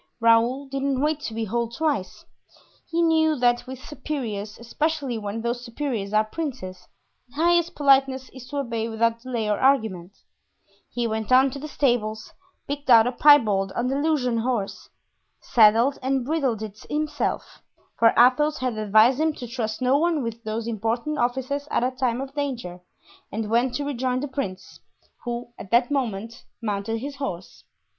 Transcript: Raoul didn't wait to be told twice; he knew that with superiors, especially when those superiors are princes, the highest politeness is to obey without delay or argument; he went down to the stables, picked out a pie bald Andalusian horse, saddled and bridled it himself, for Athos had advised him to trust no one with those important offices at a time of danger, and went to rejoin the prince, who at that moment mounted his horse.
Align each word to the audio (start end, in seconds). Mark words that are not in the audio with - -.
Raoul 0.19 0.65
didn't 0.65 0.99
wait 0.99 1.19
to 1.19 1.33
be 1.35 1.45
told 1.45 1.75
twice; 1.75 2.25
he 2.89 3.03
knew 3.03 3.35
that 3.35 3.67
with 3.67 3.77
superiors, 3.83 4.57
especially 4.57 5.19
when 5.19 5.43
those 5.43 5.63
superiors 5.63 6.11
are 6.11 6.23
princes, 6.23 6.87
the 7.29 7.35
highest 7.35 7.75
politeness 7.75 8.27
is 8.29 8.47
to 8.47 8.57
obey 8.57 8.89
without 8.89 9.21
delay 9.21 9.47
or 9.47 9.59
argument; 9.59 10.13
he 10.89 11.05
went 11.05 11.29
down 11.29 11.51
to 11.51 11.59
the 11.59 11.67
stables, 11.67 12.33
picked 12.67 12.89
out 12.89 13.05
a 13.05 13.11
pie 13.11 13.37
bald 13.37 13.71
Andalusian 13.75 14.39
horse, 14.39 14.89
saddled 15.39 15.99
and 16.01 16.25
bridled 16.25 16.63
it 16.63 16.79
himself, 16.89 17.61
for 17.99 18.09
Athos 18.17 18.57
had 18.57 18.79
advised 18.79 19.19
him 19.19 19.33
to 19.33 19.45
trust 19.45 19.83
no 19.83 19.99
one 19.99 20.23
with 20.23 20.43
those 20.43 20.65
important 20.65 21.19
offices 21.19 21.67
at 21.69 21.83
a 21.83 21.91
time 21.91 22.21
of 22.21 22.33
danger, 22.33 22.79
and 23.31 23.51
went 23.51 23.75
to 23.75 23.85
rejoin 23.85 24.19
the 24.19 24.27
prince, 24.27 24.79
who 25.25 25.49
at 25.59 25.69
that 25.69 25.91
moment 25.91 26.43
mounted 26.59 26.97
his 26.97 27.17
horse. 27.17 27.65